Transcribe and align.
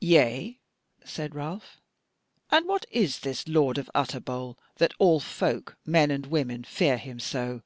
"Yea," 0.00 0.60
said 1.04 1.34
Ralph, 1.34 1.80
"and 2.52 2.68
what 2.68 2.86
is 2.88 3.18
this 3.18 3.48
lord 3.48 3.78
of 3.78 3.90
Utterbol 3.96 4.56
that 4.76 4.94
all 5.00 5.18
folk, 5.18 5.76
men 5.84 6.12
and 6.12 6.26
women, 6.26 6.62
fear 6.62 6.96
him 6.98 7.18
so?" 7.18 7.62